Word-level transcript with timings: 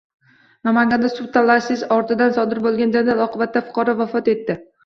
Namanganda 0.69 1.11
suv 1.15 1.27
talashish 1.35 1.85
ortidan 1.97 2.35
sodir 2.39 2.63
bo‘lgan 2.65 2.97
janjal 2.97 3.25
oqibatida 3.29 3.67
fuqaro 3.69 3.97
vafot 4.05 4.35
etdi 4.37 4.59